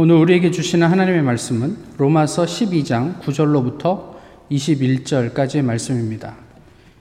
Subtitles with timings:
[0.00, 4.14] 오늘 우리에게 주시는 하나님의 말씀은 로마서 12장 9절로부터
[4.48, 6.36] 21절까지의 말씀입니다.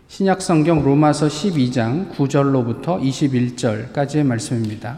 [0.08, 4.98] 신약 성경 로마서 12장 9절로부터 21절까지의 말씀입니다.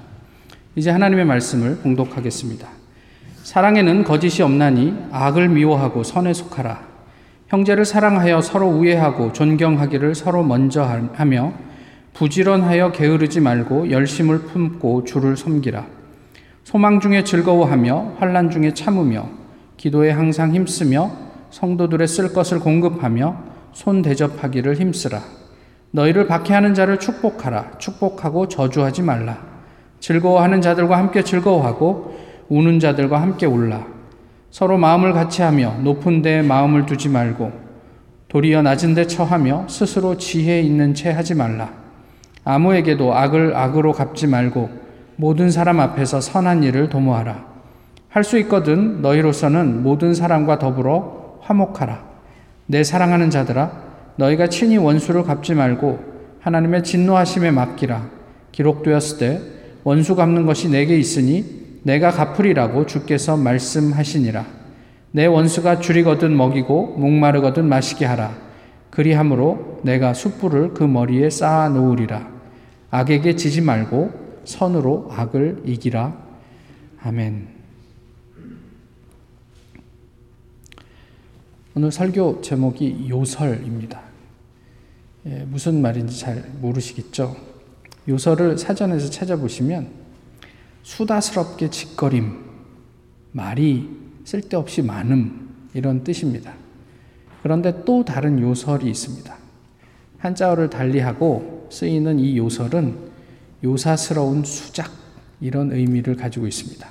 [0.78, 2.70] 이제 하나님의 말씀을 봉독하겠습니다.
[3.44, 6.82] 사랑에는 거짓이 없나니 악을 미워하고 선에 속하라.
[7.50, 10.84] 형제를 사랑하여 서로 우애하고 존경하기를 서로 먼저
[11.16, 11.52] 하며
[12.14, 15.99] 부지런하여 게으르지 말고 열심을 품고 주를 섬기라.
[16.70, 19.26] 소망 중에 즐거워하며 환란 중에 참으며
[19.76, 21.10] 기도에 항상 힘쓰며
[21.50, 23.36] 성도들의 쓸 것을 공급하며
[23.72, 25.20] 손 대접하기를 힘쓰라.
[25.90, 27.80] 너희를 박해하는 자를 축복하라.
[27.80, 29.40] 축복하고 저주하지 말라.
[30.00, 32.16] 즐거워하는 자들과 함께 즐거워하고
[32.50, 33.88] 우는 자들과 함께 울라.
[34.52, 37.52] 서로 마음을 같이 하며 높은 데에 마음을 두지 말고
[38.28, 41.72] 도리어 낮은 데 처하며 스스로 지혜 있는 채 하지 말라.
[42.44, 44.89] 아무에게도 악을 악으로 갚지 말고
[45.20, 47.46] 모든 사람 앞에서 선한 일을 도모하라.
[48.08, 52.06] 할 수 있거든 너희로서는 모든 사람과 더불어 화목하라.
[52.68, 53.70] 내 사랑하는 자들아,
[54.16, 56.00] 너희가 친히 원수를 갚지 말고
[56.40, 58.08] 하나님의 진노하심에 맡기라.
[58.54, 59.42] 기록되었을 때
[59.84, 64.46] 원수 갚는 것이 내게 있으니 내가 갚으리라고 주께서 말씀하시니라.
[65.12, 68.32] 내 원수가 줄이거든 먹이고 목마르거든 마시게 하라.
[68.90, 72.26] 그리함으로 내가 숯불을 그 머리에 쌓아 놓으리라.
[72.90, 76.18] 악에게 지지 말고 선으로 악을 이기라.
[77.04, 77.48] 아멘.
[81.76, 84.02] 오늘 설교 제목이 요설입니다.
[85.28, 87.36] 예, 무슨 말인지 잘 모르시겠죠?
[88.08, 89.88] 요설을 사전에서 찾아보시면
[90.82, 92.44] 수다스럽게 짓거림,
[93.32, 93.88] 말이
[94.26, 96.56] 쓸데없이 많음, 이런 뜻입니다.
[97.44, 99.38] 그런데 또 다른 요설이 있습니다.
[100.18, 103.09] 한자어를 달리하고 쓰이는 이 요설은
[103.64, 104.92] 요사스러운 수작
[105.42, 106.88] 이런 의미를 가지고 있습니다.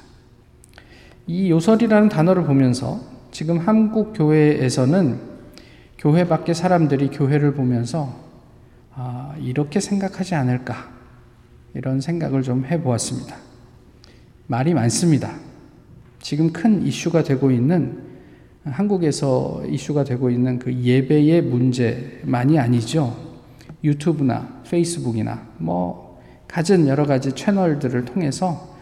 [1.27, 3.01] 이 요설이라는 단어를 보면서
[3.31, 5.21] 지금 한국 교회에서는
[5.99, 8.15] 교회 밖의 사람들이 교회를 보면서
[8.95, 10.91] 아, 이렇게 생각하지 않을까
[11.75, 13.37] 이런 생각을 좀 해보았습니다.
[14.47, 15.37] 말이 많습니다.
[16.21, 18.03] 지금 큰 이슈가 되고 있는
[18.65, 23.17] 한국에서 이슈가 되고 있는 그 예배의 문제만이 아니죠.
[23.85, 26.08] 유튜브나 페이스북이나 뭐
[26.49, 28.77] 가진 여러 가지 채널들을 통해서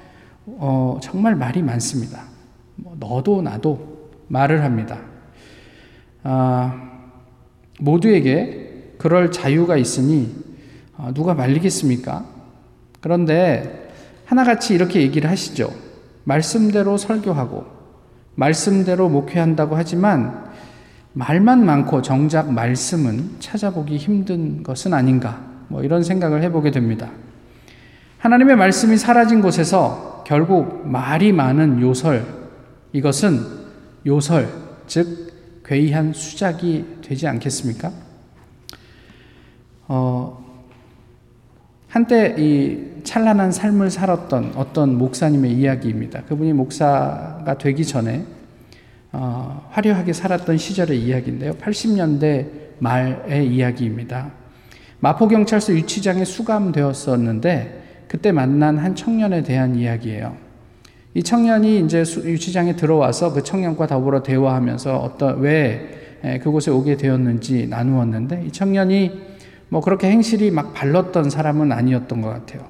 [0.47, 2.23] 어, 정말 말이 많습니다.
[2.77, 5.01] 뭐 너도 나도 말을 합니다.
[6.23, 6.91] 아,
[7.81, 10.35] 모두에게 그럴 자유가 있으니
[10.97, 12.25] 어, 누가 말리겠습니까?
[13.01, 13.91] 그런데
[14.25, 15.71] 하나같이 이렇게 얘기를 하시죠.
[16.25, 17.67] 말씀대로 설교하고
[18.35, 20.47] 말씀대로 목회한다고 하지만
[21.13, 27.11] 말만 많고 정작 말씀은 찾아보기 힘든 것은 아닌가 뭐 이런 생각을 해보게 됩니다.
[28.19, 32.25] 하나님의 말씀이 사라진 곳에서 결국 말이 많은 요설,
[32.93, 33.41] 이것은
[34.07, 34.49] 요설,
[34.87, 37.93] 즉, 괴이한 수작이 되지 않겠습니까?
[39.89, 40.45] 어,
[41.89, 46.23] 한때 이 찬란한 삶을 살았던 어떤 목사님의 이야기입니다.
[46.23, 48.25] 그분이 목사가 되기 전에
[49.13, 51.53] 어, 화려하게 살았던 시절의 이야기인데요.
[51.53, 52.49] 80년대
[52.81, 54.33] 말의 이야기입니다.
[55.01, 60.37] 마포경찰서 유치장에 수감되었었는데 그때 만난 한 청년에 대한 이야기예요.
[61.15, 68.45] 이 청년이 이제 유치장에 들어와서 그 청년과 더불어 대화하면서 어떤 왜 그곳에 오게 되었는지 나누었는데
[68.47, 69.13] 이 청년이
[69.69, 72.67] 뭐 그렇게 행실이 막 발랐던 사람은 아니었던 것 같아요.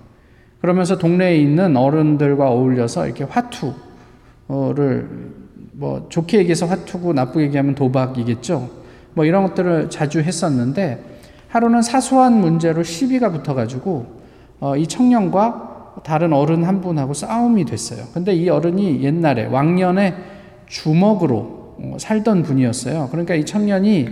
[0.60, 5.08] 그러면서 동네에 있는 어른들과 어울려서 이렇게 화투를
[5.72, 8.70] 뭐 좋게 얘기해서 화투고 나쁘게 얘기하면 도박이겠죠.
[9.14, 11.02] 뭐 이런 것들을 자주 했었는데
[11.48, 14.16] 하루는 사소한 문제로 시비가 붙어가지고 어,
[14.78, 18.04] 이 청년과 다른 어른 한 분하고 싸움이 됐어요.
[18.12, 20.14] 근데 이 어른이 옛날에 왕년에
[20.66, 23.08] 주먹으로 어, 살던 분이었어요.
[23.10, 24.08] 그러니까 이 청년이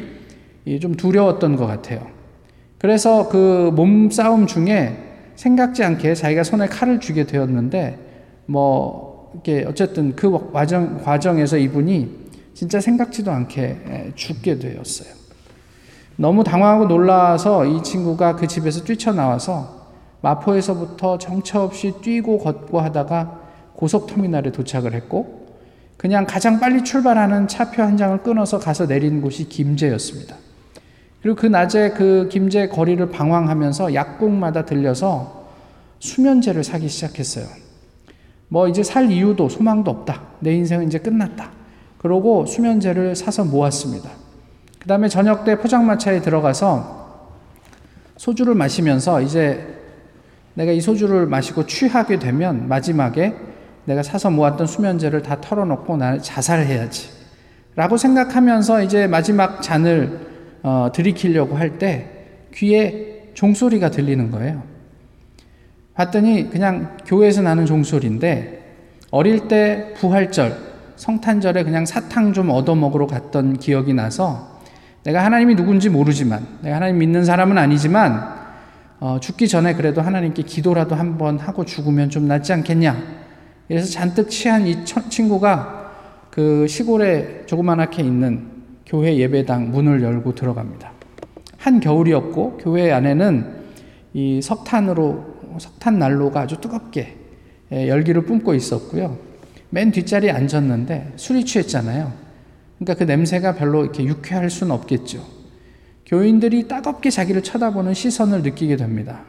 [0.80, 2.06] 좀 두려웠던 것 같아요.
[2.78, 4.96] 그래서 그 몸싸움 중에
[5.36, 7.98] 생각지 않게 자기가 손에 칼을 쥐게 되었는데
[8.46, 12.24] 뭐 이렇게 어쨌든 그 과정 과정에서 이분이
[12.54, 15.08] 진짜 생각지도 않게 죽게 되었어요.
[16.16, 19.83] 너무 당황하고 놀라서 이 친구가 그 집에서 뛰쳐나와서
[20.24, 23.40] 마포에서부터 정처 없이 뛰고 걷고 하다가
[23.74, 25.44] 고속터미널에 도착을 했고
[25.98, 30.36] 그냥 가장 빨리 출발하는 차표 한 장을 끊어서 가서 내린 곳이 김제였습니다.
[31.22, 35.44] 그리고 그 낮에 그 김제 거리를 방황하면서 약국마다 들려서
[35.98, 37.46] 수면제를 사기 시작했어요.
[38.48, 40.22] 뭐 이제 살 이유도 소망도 없다.
[40.40, 41.50] 내 인생은 이제 끝났다.
[41.98, 44.10] 그러고 수면제를 사서 모았습니다.
[44.78, 47.32] 그 다음에 저녁 때 포장마차에 들어가서
[48.18, 49.83] 소주를 마시면서 이제
[50.54, 53.34] 내가 이 소주를 마시고 취하게 되면 마지막에
[53.84, 57.10] 내가 사서 모았던 수면제를 다 털어놓고 나는 자살해야지.
[57.76, 60.20] 라고 생각하면서 이제 마지막 잔을
[60.62, 62.08] 어, 들이키려고 할 때
[62.54, 64.62] 귀에 종소리가 들리는 거예요.
[65.94, 68.62] 봤더니 그냥 교회에서 나는 종소리인데
[69.10, 70.56] 어릴 때 부활절,
[70.96, 74.60] 성탄절에 그냥 사탕 좀 얻어먹으러 갔던 기억이 나서
[75.02, 78.43] 내가 하나님이 누군지 모르지만 내가 하나님 믿는 사람은 아니지만
[79.04, 82.96] 어, 죽기 전에 그래도 하나님께 기도라도 한번 하고 죽으면 좀 낫지 않겠냐.
[83.68, 85.92] 그래서 잔뜩 취한 이 친구가
[86.30, 88.48] 그 시골에 조그만하게 있는
[88.86, 90.90] 교회 예배당 문을 열고 들어갑니다.
[91.58, 93.64] 한 겨울이었고 교회 안에는
[94.14, 97.14] 이 석탄으로 석탄 난로가 아주 뜨겁게
[97.72, 99.18] 예, 열기를 뿜고 있었고요.
[99.68, 102.10] 맨 뒷자리에 앉았는데 술이 취했잖아요.
[102.78, 105.33] 그러니까 그 냄새가 별로 이렇게 유쾌할 수는 없겠죠.
[106.06, 109.22] 교인들이 따갑게 자기를 쳐다보는 시선을 느끼게 됩니다.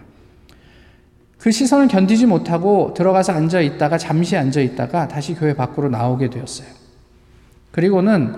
[1.38, 6.68] 그 시선을 견디지 못하고 들어가서 앉아 있다가 잠시 앉아 있다가 다시 교회 밖으로 나오게 되었어요.
[7.72, 8.36] 그리고는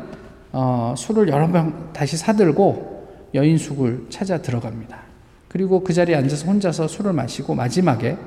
[0.51, 4.97] 어, 술을 여러 병 다시 사들고 여인숙을 찾아 들어갑니다.
[5.47, 8.17] 그리고 그 자리에 앉아서 혼자서 술을 마시고 마지막에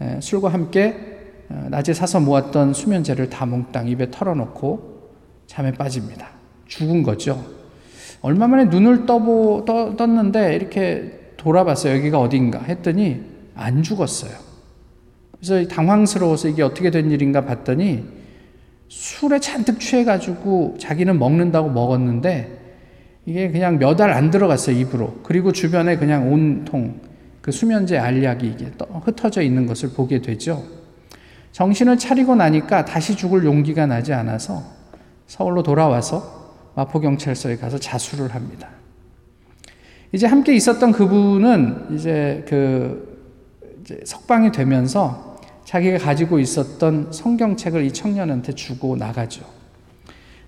[0.00, 0.96] 에, 술과 함께
[1.48, 5.10] 어, 낮에 사서 모았던 수면제를 다 몽땅 입에 털어놓고
[5.46, 6.28] 잠에 빠집니다.
[6.68, 7.59] 죽은 거죠.
[8.22, 11.96] 얼마 만에 눈을 떠보, 떠, 떴는데 이렇게 돌아봤어요.
[11.96, 13.22] 여기가 어딘가 했더니
[13.54, 14.32] 안 죽었어요.
[15.40, 18.04] 그래서 당황스러워서 이게 어떻게 된 일인가 봤더니
[18.88, 22.58] 술에 잔뜩 취해가지고 자기는 먹는다고 먹었는데
[23.24, 25.20] 이게 그냥 몇 알 안 들어갔어요, 입으로.
[25.22, 27.00] 그리고 주변에 그냥 온통
[27.40, 28.70] 그 수면제 알약이 이게
[29.04, 30.62] 흩어져 있는 것을 보게 되죠.
[31.52, 34.62] 정신을 차리고 나니까 다시 죽을 용기가 나지 않아서
[35.26, 36.39] 서울로 돌아와서
[36.74, 38.68] 마포경찰서에 가서 자수를 합니다.
[40.12, 43.10] 이제 함께 있었던 그분은 이제 그
[43.82, 49.44] 이제 석방이 되면서 자기가 가지고 있었던 성경책을 이 청년한테 주고 나가죠.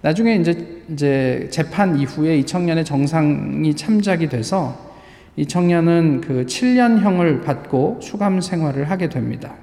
[0.01, 4.77] 나중에 이제, 이제 재판 이후에 이 청년의 정상이 참작이 돼서
[5.37, 9.55] 이 청년은 그 7년형을 받고 수감 생활을 하게 됩니다.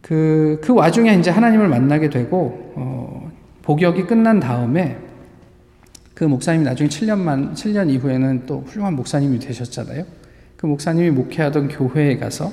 [0.00, 3.29] 그, 그 와중에 이제 하나님을 만나게 되고, 어,
[3.62, 4.98] 복역이 끝난 다음에
[6.14, 10.04] 그 목사님이 나중에 7년만, 7년 이후에는 또 훌륭한 목사님이 되셨잖아요.
[10.56, 12.52] 그 목사님이 목회하던 교회에 가서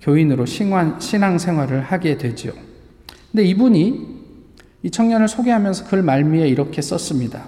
[0.00, 2.52] 교인으로 신앙, 신앙생활을 하게 되죠.
[3.30, 4.18] 근데 이분이
[4.84, 7.46] 이 청년을 소개하면서 글 말미에 이렇게 썼습니다.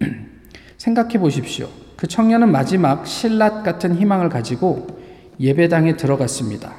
[0.76, 1.68] 생각해 보십시오.
[1.96, 4.88] 그 청년은 마지막 신랏 같은 희망을 가지고
[5.38, 6.74] 예배당에 들어갔습니다.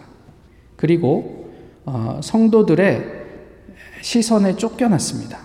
[0.75, 1.51] 그리고
[1.85, 3.22] 어, 성도들의
[4.03, 5.39] 시선에 쫓겨났습니다.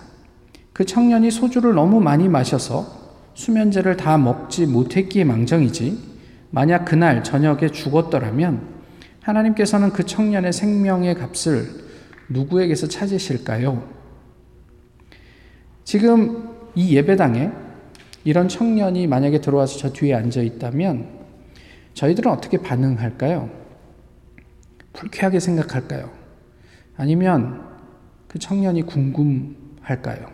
[0.73, 2.85] 그 청년이 소주를 너무 많이 마셔서
[3.33, 5.97] 수면제를 다 먹지 못했기에 망정이지
[6.51, 8.61] 만약 그날 저녁에 죽었더라면
[9.21, 11.69] 하나님께서는 그 청년의 생명의 값을
[12.27, 13.87] 누구에게서 찾으실까요?
[15.85, 17.51] 지금 이 예배당에
[18.25, 21.07] 이런 청년이 만약에 들어와서 저 뒤에 앉아 있다면
[21.93, 23.49] 저희들은 어떻게 반응할까요?
[24.91, 26.11] 불쾌하게 생각할까요?
[26.97, 27.68] 아니면
[28.29, 30.27] 그 청년이 궁금할까요?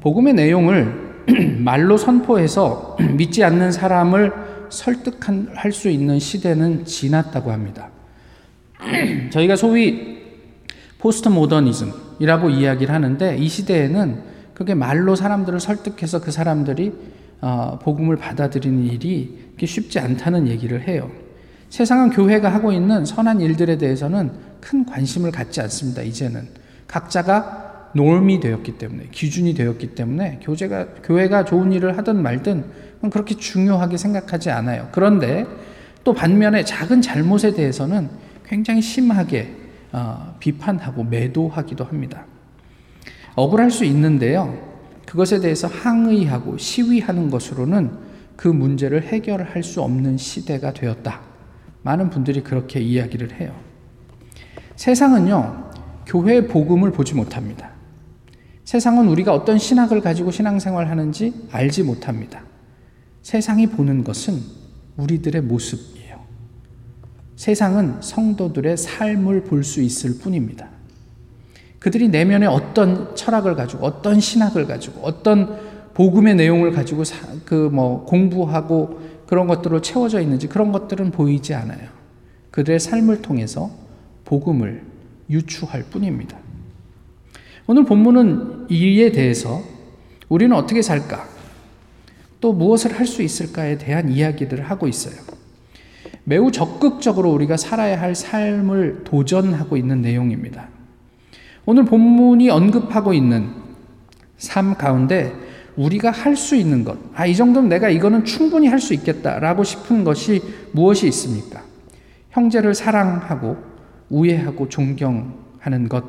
[0.00, 1.16] 복음의 내용을
[1.58, 4.32] 말로 선포해서 믿지 않는 사람을
[4.68, 7.90] 설득할 수 있는 시대는 지났다고 합니다.
[9.30, 10.22] 저희가 소위
[10.98, 14.22] 포스트 모더니즘이라고 이야기를 하는데 이 시대에는
[14.54, 16.92] 그게 말로 사람들을 설득해서 그 사람들이
[17.40, 21.10] 어, 복음을 받아들이는 일이 쉽지 않다는 얘기를 해요.
[21.70, 24.30] 세상은 교회가 하고 있는 선한 일들에 대해서는
[24.60, 26.02] 큰 관심을 갖지 않습니다.
[26.02, 26.48] 이제는
[26.86, 32.64] 각자가 놀미 되었기 때문에 기준이 되었기 때문에 교제가 교회가 좋은 일을 하든 말든
[33.10, 34.88] 그렇게 중요하게 생각하지 않아요.
[34.92, 35.46] 그런데
[36.04, 38.08] 또 반면에 작은 잘못에 대해서는
[38.44, 39.54] 굉장히 심하게
[39.92, 42.24] 어, 비판하고 매도하기도 합니다.
[43.34, 44.58] 억울할 수 있는데요.
[45.06, 47.90] 그것에 대해서 항의하고 시위하는 것으로는
[48.36, 51.20] 그 문제를 해결할 수 없는 시대가 되었다.
[51.86, 53.54] 많은 분들이 그렇게 이야기를 해요.
[54.74, 55.70] 세상은요,
[56.04, 57.70] 교회 복음을 보지 못합니다.
[58.64, 62.42] 세상은 우리가 어떤 신학을 가지고 신앙생활 하는지 알지 못합니다.
[63.22, 64.40] 세상이 보는 것은
[64.96, 66.16] 우리들의 모습이에요.
[67.36, 70.68] 세상은 성도들의 삶을 볼 수 있을 뿐입니다.
[71.78, 75.56] 그들이 내면에 어떤 철학을 가지고 어떤 신학을 가지고 어떤
[75.94, 77.04] 복음의 내용을 가지고
[77.44, 81.88] 그 뭐 공부하고 그런 것들로 채워져 있는지 그런 것들은 보이지 않아요.
[82.50, 83.70] 그들의 삶을 통해서
[84.24, 84.82] 복음을
[85.28, 86.38] 유추할 뿐입니다.
[87.66, 89.62] 오늘 본문은 이에 대해서
[90.28, 91.26] 우리는 어떻게 살까?
[92.40, 95.14] 또 무엇을 할 수 있을까에 대한 이야기들을 하고 있어요.
[96.24, 100.68] 매우 적극적으로 우리가 살아야 할 삶을 도전하고 있는 내용입니다.
[101.64, 103.50] 오늘 본문이 언급하고 있는
[104.38, 105.32] 삶 가운데
[105.76, 110.04] 우리가 할 수 있는 것, 아, 이 정도면 내가 이거는 충분히 할 수 있겠다라고 싶은
[110.04, 110.42] 것이
[110.72, 111.62] 무엇이 있습니까?
[112.30, 113.56] 형제를 사랑하고
[114.10, 116.04] 우애하고 존경하는 것.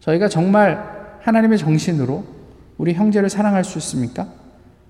[0.00, 2.24] 저희가 정말 하나님의 정신으로
[2.76, 4.28] 우리 형제를 사랑할 수 있습니까?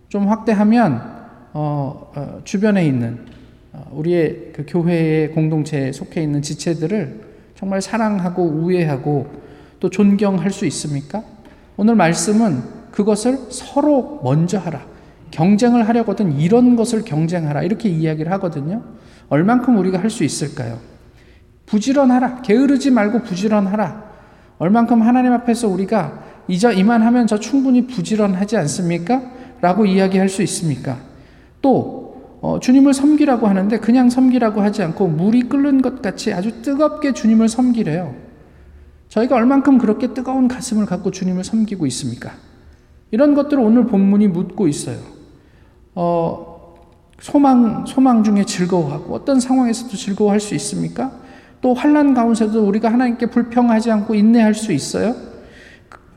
[0.08, 1.18] 좀 확대하면
[1.52, 3.26] 어, 어, 주변에 있는
[3.72, 7.20] 어, 우리의 그 교회의 공동체에 속해 있는 지체들을
[7.54, 9.26] 정말 사랑하고 우애하고
[9.80, 11.22] 또 존경할 수 있습니까?
[11.76, 14.86] 오늘 말씀은 그것을 서로 먼저 하라.
[15.30, 17.62] 경쟁을 하려거든 이런 것을 경쟁하라.
[17.62, 18.82] 이렇게 이야기를 하거든요.
[19.28, 20.78] 얼만큼 우리가 할 수 있을까요?
[21.66, 22.42] 부지런하라.
[22.42, 24.08] 게으르지 말고 부지런하라.
[24.58, 29.20] 얼만큼 하나님 앞에서 우리가 이저 이만하면 저 충분히 부지런하지 않습니까?
[29.60, 30.98] 라고 이야기할 수 있습니까?
[31.60, 37.12] 또 어, 주님을 섬기라고 하는데 그냥 섬기라고 하지 않고 물이 끓는 것 같이 아주 뜨겁게
[37.12, 38.14] 주님을 섬기래요.
[39.08, 42.32] 저희가 얼만큼 그렇게 뜨거운 가슴을 갖고 주님을 섬기고 있습니까?
[43.10, 44.98] 이런 것들을 오늘 본문이 묻고 있어요.
[45.94, 46.74] 어,
[47.20, 51.12] 소망, 소망 중에 즐거워하고 어떤 상황에서도 즐거워할 수 있습니까?
[51.60, 55.14] 또 환란 가운데서도 우리가 하나님께 불평하지 않고 인내할 수 있어요?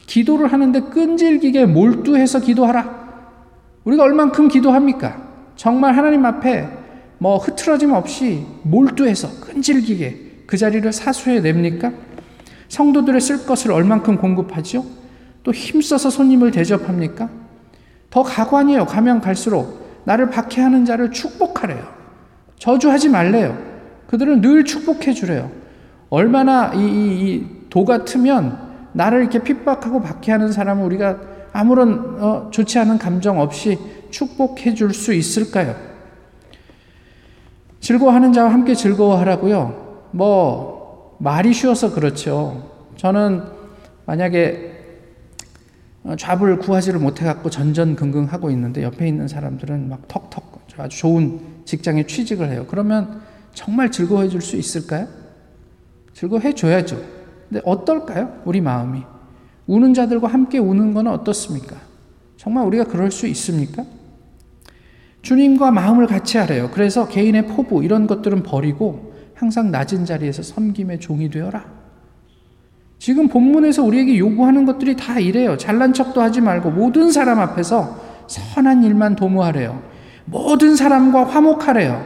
[0.05, 3.01] 기도를 하는데 끈질기게 몰두해서 기도하라.
[3.85, 5.29] 우리가 얼만큼 기도합니까?
[5.55, 6.67] 정말 하나님 앞에
[7.17, 11.91] 뭐 흐트러짐 없이 몰두해서 끈질기게 그 자리를 사수해 냅니까?
[12.67, 14.85] 성도들의 쓸 것을 얼만큼 공급하죠?
[15.43, 17.29] 또 힘써서 손님을 대접합니까?
[18.09, 18.85] 더 가관이에요.
[18.85, 21.83] 가면 갈수록 나를 박해하는 자를 축복하래요.
[22.59, 23.57] 저주하지 말래요.
[24.07, 25.49] 그들은 늘 축복해 주래요.
[26.09, 28.59] 얼마나 이, 이, 이, 도 같으면
[28.93, 31.19] 나를 이렇게 핍박하고 박해하는 사람을 우리가
[31.53, 33.79] 아무런 어, 좋지 않은 감정 없이
[34.09, 35.75] 축복해 줄 수 있을까요?
[37.79, 40.09] 즐거워하는 자와 함께 즐거워하라고요.
[40.11, 42.69] 뭐 말이 쉬워서 그렇죠.
[42.97, 43.43] 저는
[44.05, 44.70] 만약에
[46.03, 52.49] 어, 잡을 구하지를 못해갖고 전전긍긍하고 있는데 옆에 있는 사람들은 막 턱턱 아주 좋은 직장에 취직을
[52.49, 52.65] 해요.
[52.67, 53.21] 그러면
[53.53, 55.07] 정말 즐거워해 줄 수 있을까요?
[56.13, 57.01] 즐거워해 줘야죠.
[57.49, 58.41] 근데 어떨까요?
[58.45, 59.03] 우리 마음이.
[59.67, 61.75] 우는 자들과 함께 우는 건 어떻습니까?
[62.37, 63.83] 정말 우리가 그럴 수 있습니까?
[65.21, 66.71] 주님과 마음을 같이 하래요.
[66.73, 71.80] 그래서 개인의 포부, 이런 것들은 버리고 항상 낮은 자리에서 섬김의 종이 되어라.
[73.01, 75.57] 지금 본문에서 우리에게 요구하는 것들이 다 이래요.
[75.57, 79.81] 잘난 척도 하지 말고 모든 사람 앞에서 선한 일만 도모하래요.
[80.25, 81.99] 모든 사람과 화목하래요.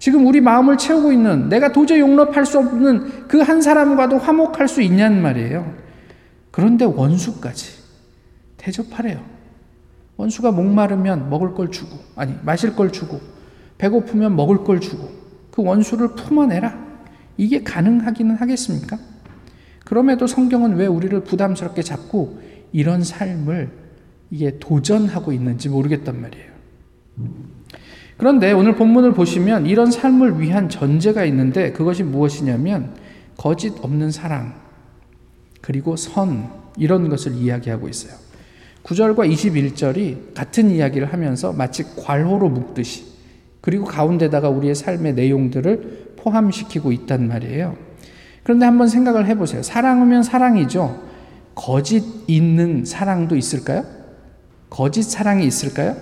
[0.00, 4.82] 지금 우리 마음을 채우고 있는 내가 도저히 용납할 수 없는 그 한 사람과도 화목할 수
[4.82, 5.72] 있냐는 말이에요.
[6.50, 7.78] 그런데 원수까지
[8.56, 9.20] 대접하래요.
[10.16, 13.20] 원수가 목마르면 먹을 걸 주고, 아니, 마실 걸 주고,
[13.78, 15.08] 배고프면 먹을 걸 주고,
[15.52, 16.76] 그 원수를 품어내라.
[17.36, 18.98] 이게 가능하기는 하겠습니까?
[19.88, 22.42] 그럼에도 성경은 왜 우리를 부담스럽게 잡고
[22.72, 23.70] 이런 삶을
[24.30, 26.52] 이게 도전하고 있는지 모르겠단 말이에요.
[28.18, 32.96] 그런데 오늘 본문을 보시면 이런 삶을 위한 전제가 있는데 그것이 무엇이냐면
[33.38, 34.60] 거짓 없는 사랑,
[35.62, 38.12] 그리고 선, 이런 것을 이야기하고 있어요.
[38.82, 43.06] 9절과 21절이 같은 이야기를 하면서 마치 괄호로 묶듯이
[43.62, 47.87] 그리고 가운데다가 우리의 삶의 내용들을 포함시키고 있단 말이에요.
[48.48, 49.62] 그런데 한번 생각을 해보세요.
[49.62, 51.02] 사랑하면 사랑이죠.
[51.54, 53.84] 거짓 있는 사랑도 있을까요?
[54.70, 55.94] 거짓 사랑이 있을까요?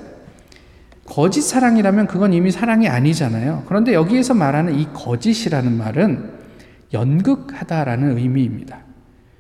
[1.05, 3.65] 거짓 사랑이라면 그건 이미 사랑이 아니잖아요.
[3.67, 6.31] 그런데 여기에서 말하는 이 거짓이라는 말은
[6.93, 8.79] 연극하다라는 의미입니다.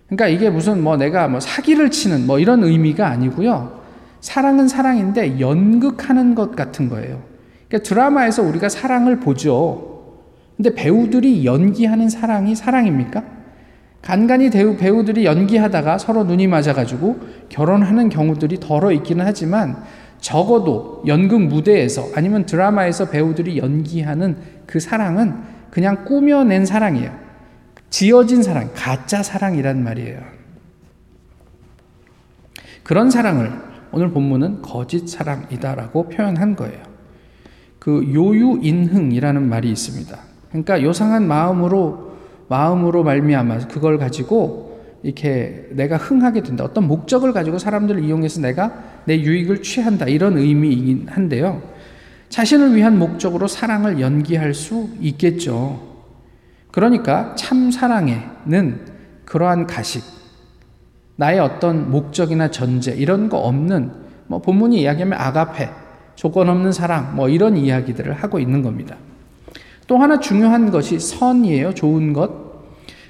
[0.08, 3.82] 그러니까 이게 무슨 뭐 내가 뭐 사기를 치는 뭐 이런 의미가 아니고요.
[4.20, 7.22] 사랑은 사랑인데 연극하는 것 같은 거예요.
[7.68, 9.95] 그러니까 드라마에서 우리가 사랑을 보죠.
[10.56, 13.22] 근데 배우들이 연기하는 사랑이 사랑입니까?
[14.00, 19.82] 간간히 배우, 배우들이 연기하다가 서로 눈이 맞아가지고 결혼하는 경우들이 덜어 있기는 하지만
[20.20, 24.36] 적어도 연극 무대에서 아니면 드라마에서 배우들이 연기하는
[24.66, 25.34] 그 사랑은
[25.70, 27.12] 그냥 꾸며낸 사랑이에요.
[27.90, 30.20] 지어진 사랑, 가짜 사랑이란 말이에요.
[32.82, 33.52] 그런 사랑을
[33.92, 36.82] 오늘 본문은 거짓 사랑이다라고 표현한 거예요.
[37.78, 40.25] 그 요유인흥이라는 말이 있습니다.
[40.48, 42.16] 그러니까 요상한 마음으로
[42.48, 46.64] 마음으로 말미암아 그걸 가지고 이렇게 내가 흥하게 된다.
[46.64, 48.72] 어떤 목적을 가지고 사람들을 이용해서 내가
[49.04, 50.06] 내 유익을 취한다.
[50.06, 51.62] 이런 의미이긴 한데요.
[52.28, 55.80] 자신을 위한 목적으로 사랑을 연기할 수 있겠죠.
[56.72, 58.80] 그러니까 참 사랑에는
[59.24, 60.02] 그러한 가식,
[61.16, 63.90] 나의 어떤 목적이나 전제 이런 거 없는
[64.26, 65.70] 뭐 본문이 이야기하면 아가페,
[66.16, 68.96] 조건 없는 사랑 뭐 이런 이야기들을 하고 있는 겁니다.
[69.86, 71.74] 또 하나 중요한 것이 선이에요.
[71.74, 72.46] 좋은 것.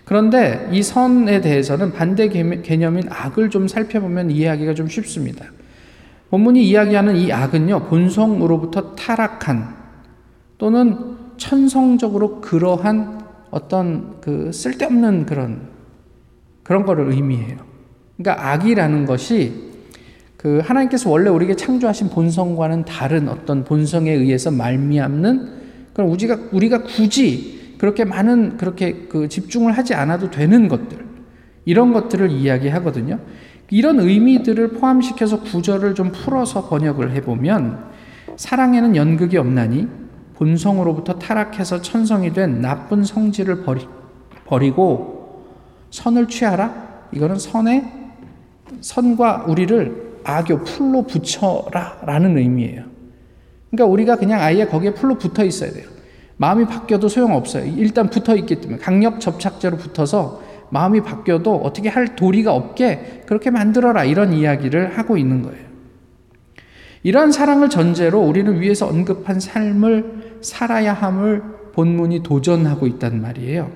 [0.05, 5.47] 그런데 이 선에 대해서는 반대 개념인 악을 좀 살펴보면 이해하기가 좀 쉽습니다.
[6.31, 9.75] 본문이 이야기하는 이 악은요, 본성으로부터 타락한
[10.59, 15.69] 또는 천성적으로 그러한 어떤 그 쓸데없는 그런
[16.63, 17.59] 그런 거를 의미해요.
[18.17, 19.67] 그러니까 악이라는 것이
[20.37, 25.56] 그 하나님께서 원래 우리에게 창조하신 본성과는 다른 어떤 본성에 의해서 말미암는
[25.97, 30.99] 그런 우리가 우리가 굳이 그렇게 많은 그렇게 그 집중을 하지 않아도 되는 것들
[31.65, 33.19] 이런 것들을 이야기하거든요.
[33.71, 37.83] 이런 의미들을 포함시켜서 구절을 좀 풀어서 번역을 해보면
[38.37, 39.89] 사랑에는 연극이 없나니
[40.35, 43.89] 본성으로부터 타락해서 천성이 된 나쁜 성질을 버리,
[44.45, 45.47] 버리고
[45.89, 47.07] 선을 취하라.
[47.13, 48.13] 이거는 선에
[48.83, 52.96] 선과 우리를 악교 풀로 붙여라라는 의미예요.
[53.71, 55.89] 그러니까 우리가 그냥 아예 거기에 풀로 붙어 있어야 돼요.
[56.37, 57.65] 마음이 바뀌어도 소용없어요.
[57.77, 64.05] 일단 붙어 있기 때문에 강력 접착제로 붙어서 마음이 바뀌어도 어떻게 할 도리가 없게 그렇게 만들어라
[64.05, 65.65] 이런 이야기를 하고 있는 거예요.
[67.03, 71.43] 이러한 사랑을 전제로 우리는 위에서 언급한 삶을 살아야 함을
[71.73, 73.71] 본문이 도전하고 있단 말이에요.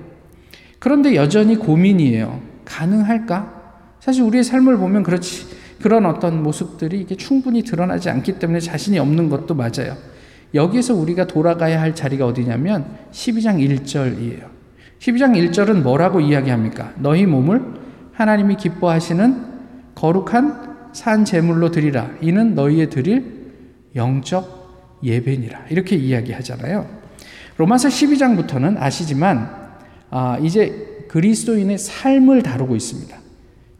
[0.79, 2.41] 그런데 여전히 고민이에요.
[2.65, 3.61] 가능할까?
[3.99, 5.60] 사실 우리의 삶을 보면 그렇지.
[5.81, 9.97] 그런 어떤 모습들이 이게 충분히 드러나지 않기 때문에 자신이 없는 것도 맞아요.
[10.53, 14.45] 여기서 우리가 돌아가야 할 자리가 어디냐면 12장 1절이에요.
[14.99, 16.93] 12장 1절은 뭐라고 이야기합니까?
[16.99, 17.61] 너희 몸을
[18.13, 19.51] 하나님이 기뻐하시는
[19.95, 22.11] 거룩한 산 제물로 드리라.
[22.21, 23.41] 이는 너희의 드릴
[23.95, 25.67] 영적 예배니라.
[25.69, 26.87] 이렇게 이야기하잖아요.
[27.57, 29.49] 로마서 12장부터는 아시지만
[30.09, 33.20] 아, 이제 그리스도인의 삶을 다루고 있습니다.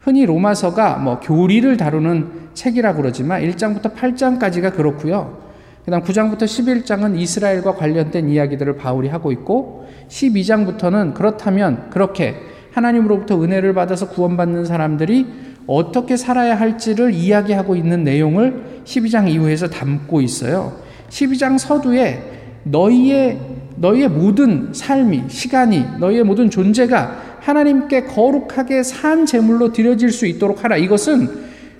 [0.02, 5.40] 흔히 로마서가 뭐 교리를 다루는 책이라 그러지만 1장부터 8장까지가 그렇고요.
[5.84, 12.36] 그다음 9장부터 11장은 이스라엘과 관련된 이야기들을 바울이 하고 있고 12장부터는 그렇다면 그렇게
[12.72, 15.26] 하나님으로부터 은혜를 받아서 구원받는 사람들이
[15.66, 20.72] 어떻게 살아야 할지를 이야기하고 있는 내용을 12장 이후에서 담고 있어요.
[21.10, 22.22] 12장 서두에
[22.64, 23.38] 너희의
[23.76, 30.76] 너희의 모든 삶이 시간이 너희의 모든 존재가 하나님께 거룩하게 산 제물로 드려질 수 있도록 하라.
[30.76, 31.28] 이것은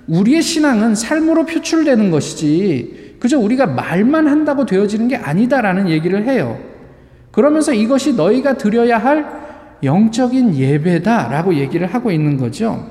[0.07, 6.59] 우리의 신앙은 삶으로 표출되는 것이지 그저 우리가 말만 한다고 되어지는 게 아니다라는 얘기를 해요.
[7.31, 9.25] 그러면서 이것이 너희가 드려야 할
[9.81, 12.85] 영적인 예배다라고 얘기를 하고 있는 거죠.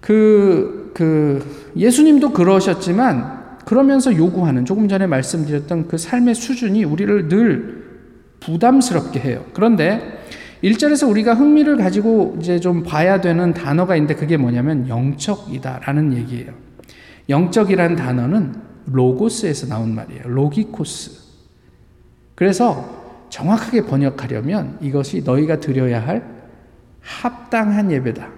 [0.00, 1.44] 그, 그,
[1.76, 7.84] 예수님도 그러셨지만, 그러면서 요구하는, 조금 전에 말씀드렸던 그 삶의 수준이 우리를 늘
[8.40, 9.44] 부담스럽게 해요.
[9.54, 10.13] 그런데
[10.64, 16.52] 1절에서 우리가 흥미를 가지고 이제 좀 봐야 되는 단어가 있는데 그게 뭐냐면 영적이다라는 얘기예요.
[17.28, 18.54] 영적이라는 단어는
[18.86, 20.22] 로고스에서 나온 말이에요.
[20.24, 21.22] 로기코스.
[22.34, 26.24] 그래서 정확하게 번역하려면 이것이 너희가 드려야 할
[27.00, 28.30] 합당한 예배다.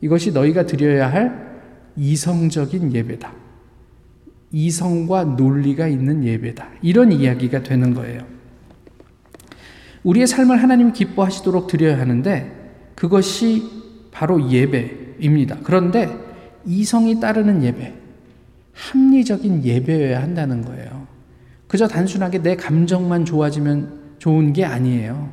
[0.00, 1.60] 이것이 너희가 드려야 할
[1.96, 3.32] 이성적인 예배다.
[4.52, 6.68] 이성과 논리가 있는 예배다.
[6.82, 8.20] 이런 이야기가 되는 거예요.
[10.04, 12.50] 우리의 삶을 하나님 기뻐하시도록 드려야 하는데
[12.94, 13.62] 그것이
[14.10, 15.58] 바로 예배입니다.
[15.62, 16.10] 그런데
[16.64, 17.92] 이성이 따르는 예배,
[18.74, 21.06] 합리적인 예배여야 한다는 거예요.
[21.68, 25.30] 그저 단순하게 내 감정만 좋아지면 좋은 게 아니에요.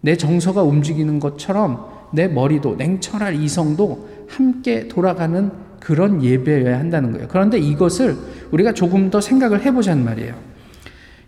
[0.00, 7.28] 내 정서가 움직이는 것처럼 내 머리도 냉철할 이성도 함께 돌아가는 그런 예배여야 한다는 거예요.
[7.28, 8.16] 그런데 이것을
[8.52, 10.34] 우리가 조금 더 생각을 해보자는 말이에요.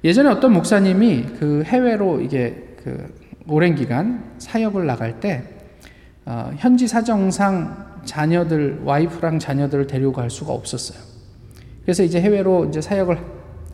[0.04, 3.12] 예전에 어떤 목사님이 그 해외로 이게 그
[3.48, 5.42] 오랜 기간 사역을 나갈 때
[6.24, 10.98] 어, 현지 사정상 자녀들 와이프랑 자녀들을 데리고 갈 수가 없었어요.
[11.82, 13.18] 그래서 이제 해외로 이제 사역을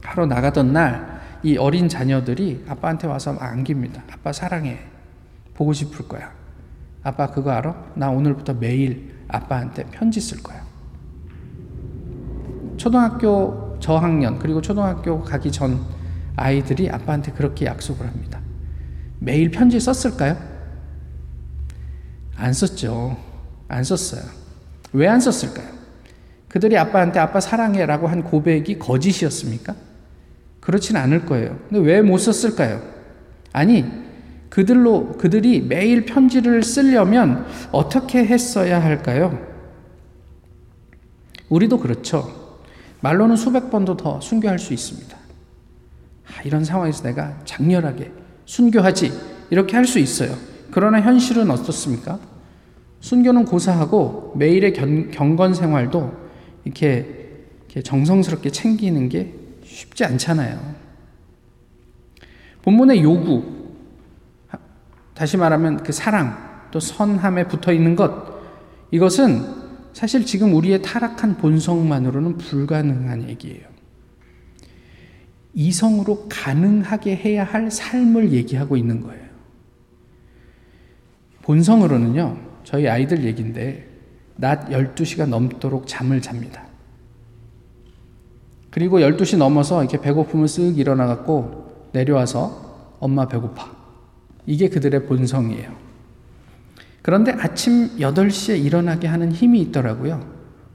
[0.02, 4.02] 하러 나가던 날 이 어린 자녀들이 아빠한테 와서 안깁니다.
[4.12, 4.78] 아빠 사랑해.
[5.54, 6.32] 보고 싶을 거야.
[7.02, 7.92] 아빠 그거 알아?
[7.94, 10.62] 나 오늘부터 매일 아빠한테 편지 쓸 거야.
[12.76, 15.80] 초등학교 저학년 그리고 초등학교 가기 전
[16.36, 18.40] 아이들이 아빠한테 그렇게 약속을 합니다.
[19.22, 20.36] 매일 편지 썼을까요?
[22.36, 23.16] 안 썼죠.
[23.68, 24.22] 안 썼어요.
[24.92, 25.68] 왜 안 썼을까요?
[26.48, 29.74] 그들이 아빠한테 아빠 사랑해 라고 한 고백이 거짓이었습니까?
[30.60, 31.58] 그렇진 않을 거예요.
[31.68, 32.82] 근데 왜 못 썼을까요?
[33.52, 33.84] 아니,
[34.50, 39.38] 그들로 그들이 매일 편지를 쓰려면 어떻게 했어야 할까요?
[41.48, 42.58] 우리도 그렇죠.
[43.00, 45.16] 말로는 수백 번도 더 순교할 수 있습니다.
[45.16, 48.12] 아, 이런 상황에서 내가 장렬하게
[48.44, 49.12] 순교하지
[49.50, 50.36] 이렇게 할 수 있어요.
[50.70, 52.18] 그러나 현실은 어떻습니까?
[53.00, 56.12] 순교는 고사하고 매일의 견, 경건 생활도
[56.64, 60.58] 이렇게, 이렇게 정성스럽게 챙기는 게 쉽지 않잖아요.
[62.62, 63.42] 본문의 요구,
[65.14, 68.32] 다시 말하면 그 사랑, 또 선함에 붙어 있는 것,
[68.90, 69.44] 이것은
[69.92, 73.71] 사실 지금 우리의 타락한 본성만으로는 불가능한 얘기예요.
[75.54, 79.22] 이성으로 가능하게 해야 할 삶을 얘기하고 있는 거예요.
[81.42, 83.88] 본성으로는요, 저희 아이들 얘기인데,
[84.36, 86.66] 낮 12시가 넘도록 잠을 잡니다.
[88.70, 93.70] 그리고 12시 넘어서 이렇게 배고프면 쓱 일어나갖고 내려와서 엄마 배고파.
[94.46, 95.70] 이게 그들의 본성이에요.
[97.02, 100.26] 그런데 아침 8시에 일어나게 하는 힘이 있더라고요.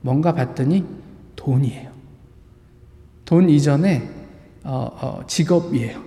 [0.01, 0.85] 뭔가 봤더니
[1.35, 1.89] 돈이에요.
[3.25, 4.09] 돈 이전에
[4.67, 6.03] 어, 어, 직업이에요.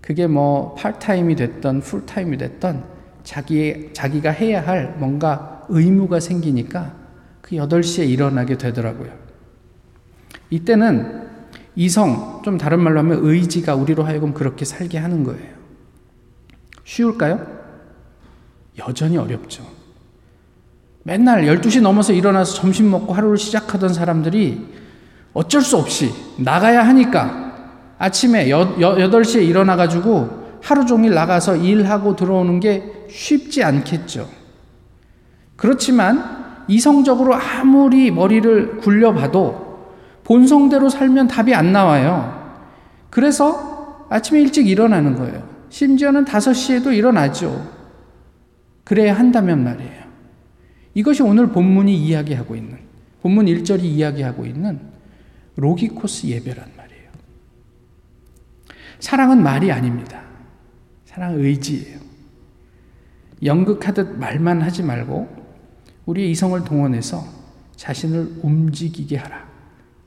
[0.00, 2.84] 그게 뭐 팔타임이 됐던 풀타임이 됐던
[3.22, 6.92] 자기 자기가 해야 할 뭔가 의무가 생기니까
[7.40, 9.12] 그 8시에 일어나게 되더라고요.
[10.50, 11.22] 이때는
[11.76, 15.52] 이성, 좀 다른 말로 하면 의지가 우리로 하여금 그렇게 살게 하는 거예요.
[16.82, 17.46] 쉬울까요?
[18.80, 19.64] 여전히 어렵죠.
[21.04, 24.66] 맨날 12시 넘어서 일어나서 점심 먹고 하루를 시작하던 사람들이
[25.32, 27.41] 어쩔 수 없이 나가야 하니까
[28.02, 34.28] 아침에 여, 여, 8시에 일어나가지고 하루 종일 나가서 일하고 들어오는 게 쉽지 않겠죠.
[35.54, 39.92] 그렇지만 이성적으로 아무리 머리를 굴려봐도
[40.24, 42.58] 본성대로 살면 답이 안 나와요.
[43.08, 45.46] 그래서 아침에 일찍 일어나는 거예요.
[45.68, 47.70] 심지어는 5시에도 일어나죠.
[48.82, 50.02] 그래야 한다면 말이에요.
[50.94, 52.78] 이것이 오늘 본문이 이야기하고 있는,
[53.22, 54.80] 본문 1절이 이야기하고 있는
[55.54, 56.81] 로기코스 예배란 말이에요.
[59.02, 60.22] 사랑은 말이 아닙니다.
[61.06, 61.98] 사랑은 의지예요.
[63.42, 65.28] 연극하듯 말만 하지 말고
[66.06, 67.26] 우리의 이성을 동원해서
[67.74, 69.44] 자신을 움직이게 하라.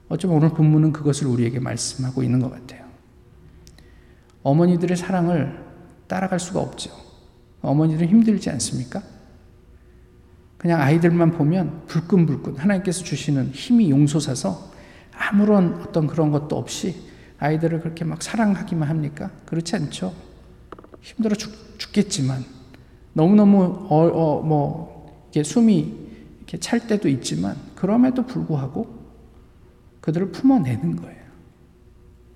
[0.07, 2.85] 어쩌면 오늘 본문은 그것을 우리에게 말씀하고 있는 것 같아요.
[4.43, 5.61] 어머니들의 사랑을
[6.07, 6.89] 따라갈 수가 없죠.
[7.63, 9.03] 어머니들은 힘들지 않습니까?
[10.57, 14.71] 그냥 아이들만 보면 불끈불끈 하나님께서 주시는 힘이 용솟아서
[15.11, 19.31] 아무런 어떤 그런 것도 없이 아이들을 그렇게 막 사랑하기만 합니까?
[19.45, 20.13] 그렇지 않죠.
[21.01, 22.43] 힘들어 죽, 죽겠지만
[23.13, 25.93] 너무너무 어, 어, 뭐 이게 숨이
[26.37, 29.05] 이렇게 찰 때도 있지만 그럼에도 불구하고
[30.01, 31.25] 그들을 품어내는 거예요.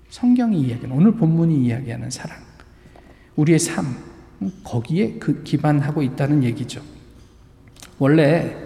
[0.08, 2.36] 성경이 이야기하는 오늘 본문이 이야기하는 사랑,
[3.36, 3.96] 우리의 삶
[4.64, 6.82] 거기에 그 기반하고 있다는 얘기죠.
[7.98, 8.56] 원래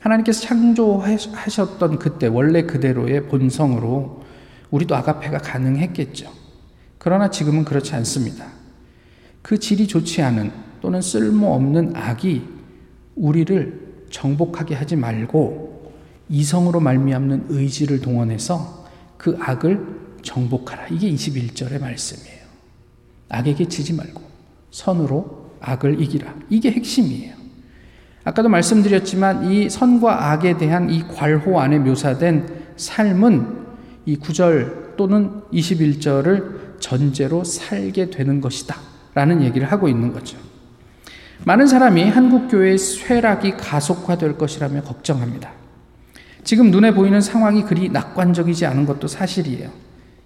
[0.00, 4.25] 하나님께서 창조하셨던 그때 원래 그대로의 본성으로
[4.70, 6.32] 우리도 아가페가 가능했겠죠.
[6.98, 8.46] 그러나 지금은 그렇지 않습니다.
[9.42, 10.50] 그 질이 좋지 않은
[10.80, 12.42] 또는 쓸모없는 악이
[13.14, 15.92] 우리를 정복하게 하지 말고
[16.28, 20.88] 이성으로 말미암는 의지를 동원해서 그 악을 정복하라.
[20.88, 22.44] 이게 21절의 말씀이에요.
[23.28, 24.22] 악에게 지지 말고
[24.70, 26.34] 선으로 악을 이기라.
[26.50, 27.34] 이게 핵심이에요.
[28.24, 33.65] 아까도 말씀드렸지만 이 선과 악에 대한 이 괄호 안에 묘사된 삶은
[34.06, 38.76] 이 9절 또는 21절을 전제로 살게 되는 것이다.
[39.14, 40.38] 라는 얘기를 하고 있는 거죠.
[41.44, 45.50] 많은 사람이 한국교회의 쇠락이 가속화될 것이라며 걱정합니다.
[46.44, 49.70] 지금 눈에 보이는 상황이 그리 낙관적이지 않은 것도 사실이에요.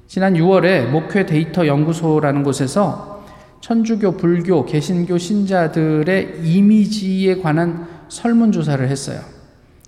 [0.06, 3.24] 지난 6월에 목회 데이터 연구소라는 곳에서
[3.60, 9.20] 천주교, 불교, 개신교 신자들의 이미지에 관한 설문조사를 했어요.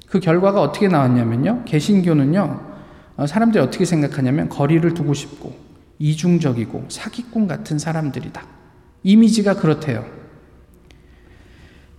[0.06, 1.64] 그 결과가 어떻게 나왔냐면요.
[1.64, 2.71] 개신교는요, 어,
[3.26, 5.54] 사람들이 어떻게 생각하냐면 거리를 두고 싶고,
[5.98, 8.42] 이중적이고, 사기꾼 같은 사람들이다.
[9.02, 10.04] 이미지가 그렇대요.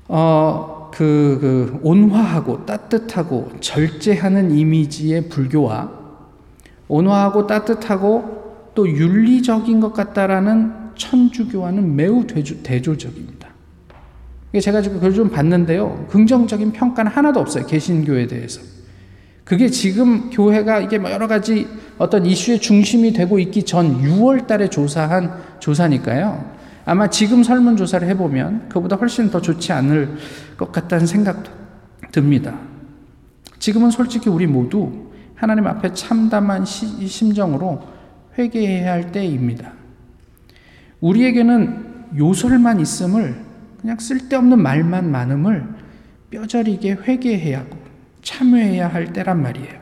[0.07, 5.91] 어, 그, 그, 온화하고 따뜻하고 절제하는 이미지의 불교와
[6.87, 13.49] 온화하고 따뜻하고 또 윤리적인 것 같다라는 천주교와는 매우 대조, 대조적입니다.
[14.61, 16.05] 제가 지금 그걸 좀 봤는데요.
[16.09, 17.65] 긍정적인 평가는 하나도 없어요.
[17.65, 18.61] 개신교에 대해서.
[19.43, 24.69] 그게 지금 교회가 이게 뭐 여러 가지 어떤 이슈의 중심이 되고 있기 전 6월 달에
[24.69, 26.53] 조사한 조사니까요.
[26.85, 30.15] 아마 지금 설문조사를 해보면 그보다 훨씬 더 좋지 않을
[30.57, 31.51] 것 같다는 생각도
[32.11, 32.57] 듭니다.
[33.59, 34.91] 지금은 솔직히 우리 모두
[35.35, 37.81] 하나님 앞에 참담한 심정으로
[38.37, 39.73] 회개해야 할 때입니다.
[40.99, 43.35] 우리에게는 요설만 있음을
[43.81, 45.67] 그냥 쓸데없는 말만 많음을
[46.31, 47.82] 뼈저리게 회개해야 하고
[48.23, 49.81] 참여해야 할 때란 말이에요.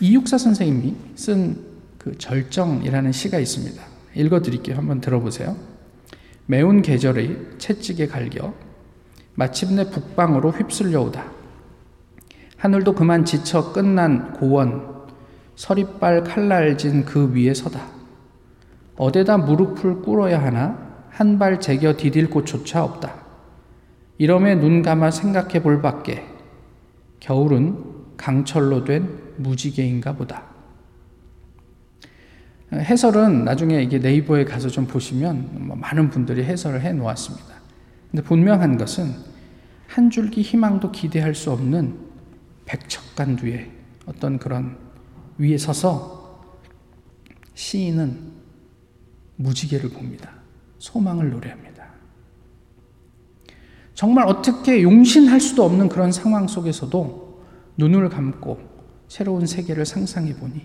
[0.00, 3.82] 이육사 선생님이 쓴 그 절정이라는 시가 있습니다.
[4.14, 4.76] 읽어 드릴게요.
[4.76, 5.56] 한번 들어보세요.
[6.46, 8.54] 매운 계절의 채찍에 갈겨
[9.34, 11.30] 마침내 북방으로 휩쓸려오다.
[12.56, 15.06] 하늘도 그만 지쳐 끝난 고원
[15.56, 17.84] 서리빨 칼날진 그 위에 서다.
[18.96, 23.17] 어디다 무릎을 꿇어야 하나 한 발 제겨 디딜 곳조차 없다.
[24.18, 26.26] 이러에 눈 감아 생각해 볼 밖에
[27.20, 30.44] 겨울은 강철로 된 무지개인가 보다.
[32.72, 37.46] 해설은 나중에 이게 네이버에 가서 좀 보시면 뭐 많은 분들이 해설을 해 놓았습니다.
[38.10, 39.14] 근데 분명한 것은
[39.86, 41.96] 한 줄기 희망도 기대할 수 없는
[42.66, 43.70] 백척간 위에
[44.04, 44.76] 어떤 그런
[45.38, 46.44] 위에 서서
[47.54, 48.32] 시인은
[49.36, 50.32] 무지개를 봅니다.
[50.78, 51.77] 소망을 노래합니다.
[53.98, 57.42] 정말 어떻게 용신할 수도 없는 그런 상황 속에서도
[57.78, 58.60] 눈을 감고
[59.08, 60.64] 새로운 세계를 상상해 보니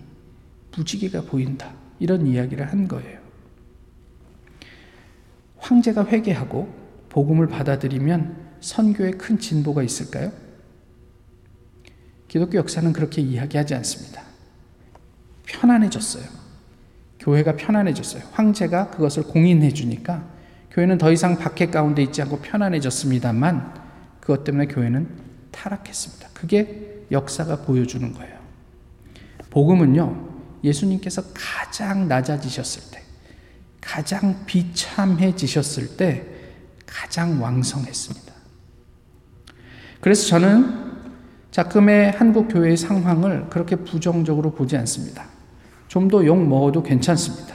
[0.76, 1.74] 무지개가 보인다.
[1.98, 3.18] 이런 이야기를 한 거예요.
[5.56, 6.72] 황제가 회개하고
[7.08, 10.30] 복음을 받아들이면 선교에 큰 진보가 있을까요?
[12.28, 14.22] 기독교 역사는 그렇게 이야기하지 않습니다.
[15.42, 16.24] 편안해졌어요.
[17.18, 18.22] 교회가 편안해졌어요.
[18.30, 20.33] 황제가 그것을 공인해 주니까
[20.74, 23.74] 교회는 더 이상 박해 가운데 있지 않고 편안해졌습니다만
[24.20, 25.08] 그것 때문에 교회는
[25.52, 26.28] 타락했습니다.
[26.34, 28.34] 그게 역사가 보여주는 거예요.
[29.50, 30.28] 복음은요,
[30.64, 33.02] 예수님께서 가장 낮아지셨을 때,
[33.80, 36.26] 가장 비참해지셨을 때
[36.86, 38.32] 가장 왕성했습니다.
[40.00, 40.92] 그래서 저는
[41.52, 45.26] 자금의 한국 교회의 상황을 그렇게 부정적으로 보지 않습니다.
[45.86, 47.54] 좀 더 욕 먹어도 괜찮습니다.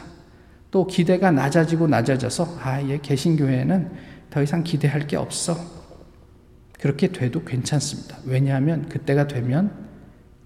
[0.72, 3.92] 또 기대가 낮아지고 낮아져서 아, 얘 개신교회는
[4.30, 5.58] 더 이상 기대할 게 없어.
[6.80, 8.18] 그렇게 돼도 괜찮습니다.
[8.26, 9.88] 왜냐하면 그때가 되면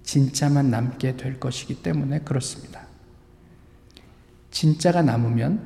[0.03, 2.87] 진짜만 남게 될 것이기 때문에 그렇습니다.
[4.51, 5.61] 진짜가 남으면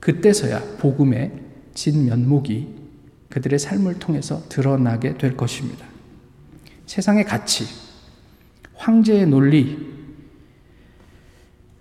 [0.00, 1.32] 그때서야 복음의
[1.74, 2.76] 진면목이
[3.28, 5.86] 그들의 삶을 통해서 드러나게 될 것입니다.
[6.86, 7.64] 세상의 가치,
[8.74, 9.98] 황제의 논리,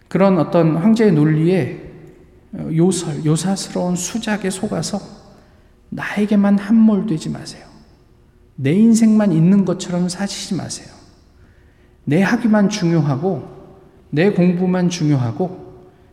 [0.08, 1.87] 그런 어떤 황제의 논리에
[2.58, 5.00] 요설, 요사스러운 수작에 속아서
[5.90, 7.66] 나에게만 함몰되지 마세요.
[8.56, 10.88] 내 인생만 있는 것처럼 사시지 마세요.
[12.04, 13.58] 내 학위만 중요하고
[14.10, 15.68] 내 공부만 중요하고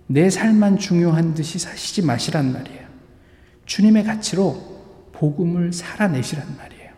[0.07, 2.85] 내 삶만 중요한 듯이 사시지 마시란 말이에요.
[3.65, 4.75] 주님의 가치로
[5.13, 6.91] 복음을 살아내시란 말이에요.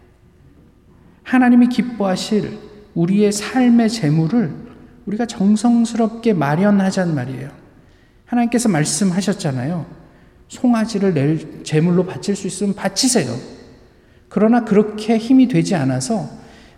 [1.23, 2.59] 하나님이 기뻐하실
[2.95, 4.53] 우리의 삶의 재물을
[5.07, 7.66] 우리가 정성스럽게 마련하잔 말이에요.
[8.27, 9.87] 하나님께서 말씀하셨잖아요.
[10.49, 13.35] 송아지를 낼 재물로 바칠 수 있으면 바치세요.
[14.29, 16.29] 그러나 그렇게 힘이 되지 않아서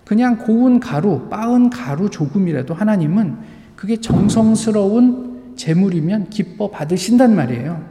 [0.05, 3.37] 그냥 고운 가루, 빻은 가루 조금이라도 하나님은
[3.77, 7.85] 그게 정성스러운 재물이면 기뻐 받으신단 말이에요.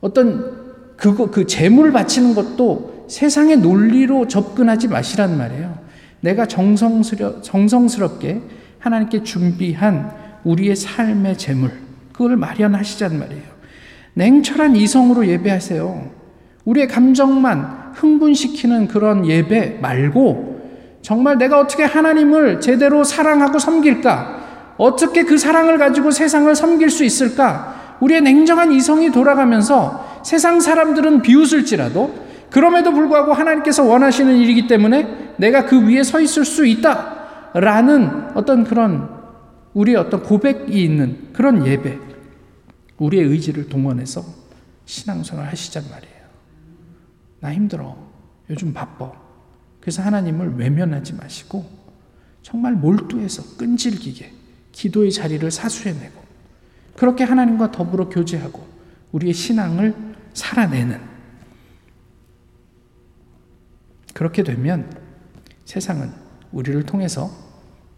[0.00, 5.78] 어떤 그거 그 재물을 바치는 것도 세상의 논리로 접근하지 마시란 말이에요.
[6.20, 8.42] 내가 정성스러 정성스럽게
[8.78, 10.12] 하나님께 준비한
[10.44, 11.72] 우리의 삶의 재물
[12.20, 13.42] 그걸 마련하시잔 말이에요.
[14.12, 16.10] 냉철한 이성으로 예배하세요.
[16.66, 24.74] 우리의 감정만 흥분시키는 그런 예배 말고 정말 내가 어떻게 하나님을 제대로 사랑하고 섬길까?
[24.76, 27.96] 어떻게 그 사랑을 가지고 세상을 섬길 수 있을까?
[28.00, 32.12] 우리의 냉정한 이성이 돌아가면서 세상 사람들은 비웃을지라도
[32.50, 37.14] 그럼에도 불구하고 하나님께서 원하시는 일이기 때문에 내가 그 위에 서 있을 수 있다.
[37.54, 39.08] 라는 어떤 그런
[39.72, 42.09] 우리의 어떤 고백이 있는 그런 예배.
[43.00, 44.24] 우리의 의지를 동원해서
[44.84, 46.20] 신앙생활 하시잔 말이에요.
[47.40, 47.96] 나 힘들어.
[48.48, 49.12] 요즘 바빠.
[49.80, 51.68] 그래서 하나님을 외면하지 마시고
[52.42, 54.32] 정말 몰두해서 끈질기게
[54.72, 56.20] 기도의 자리를 사수해내고
[56.96, 58.66] 그렇게 하나님과 더불어 교제하고
[59.12, 59.94] 우리의 신앙을
[60.34, 61.00] 살아내는
[64.12, 64.90] 그렇게 되면
[65.64, 66.12] 세상은
[66.52, 67.30] 우리를 통해서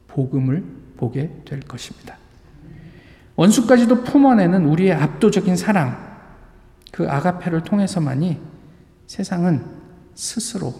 [0.07, 0.65] 복음을
[0.97, 2.22] 보게 될 것입니다.
[3.43, 6.17] 원수까지도 품어내는 우리의 압도적인 사랑,
[6.93, 8.41] 그 아가페를 통해서만이
[9.09, 9.65] 세상은
[10.15, 10.73] 스스로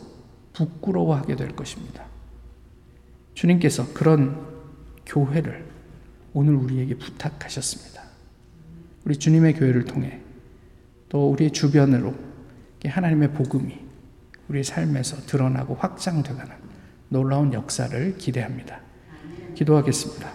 [0.53, 2.05] 부끄러워하게 될 것입니다.
[3.35, 4.47] 주님께서 그런
[5.07, 5.67] 교회를
[6.35, 8.01] 오늘 우리에게 부탁하셨습니다.
[9.05, 10.21] 우리 주님의 교회를 통해
[11.09, 12.15] 또 우리의 주변으로
[12.85, 13.77] 하나님의 복음이
[14.49, 16.55] 우리의 삶에서 드러나고 확장되가는
[17.09, 18.81] 놀라운 역사를 기대합니다.
[19.57, 20.31] 기도하겠습니다.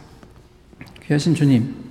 [1.03, 1.86] 귀하신 주님,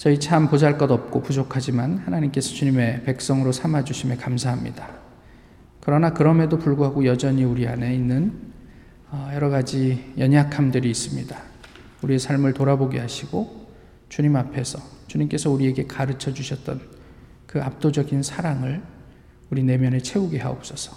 [0.00, 4.88] 저희 참 보잘 것 없고 부족하지만 하나님께서 주님의 백성으로 삼아 주심에 감사합니다.
[5.82, 8.32] 그러나 그럼에도 불구하고 여전히 우리 안에 있는
[9.10, 11.36] 어, 여러 가지 연약함들이 있습니다.
[12.00, 13.68] 우리의 삶을 돌아보게 하시고
[14.08, 16.80] 주님 앞에서 주님께서 우리에게 가르쳐 주셨던
[17.46, 18.82] 그 압도적인 사랑을
[19.50, 20.96] 우리 내면에 채우게 하옵소서.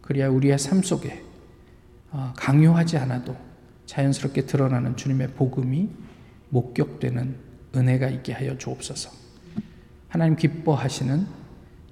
[0.00, 1.22] 그리야 우리의 삶 속에
[2.10, 3.36] 어, 강요하지 않아도
[3.84, 5.90] 자연스럽게 드러나는 주님의 복음이
[6.48, 9.10] 목격되는 은혜가 있게 하여 주옵소서.
[10.08, 11.26] 하나님 기뻐하시는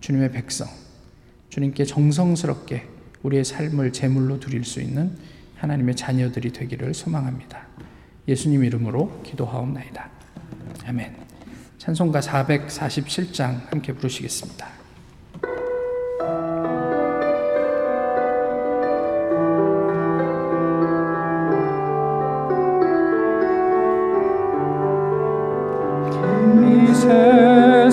[0.01, 0.69] 주님의 백성,
[1.51, 2.87] 주님께 정성스럽게
[3.23, 5.17] 우리의 삶을 제물로 드릴 수 있는
[5.57, 7.67] 하나님의 자녀들이 되기를 소망합니다.
[8.27, 10.11] 예수님 이름으로 기도하옵나이다.
[10.87, 11.17] 아멘.
[11.79, 14.78] 찬송가 447장 함께 부르시겠습니다.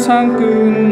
[0.05, 0.85] 세상 끝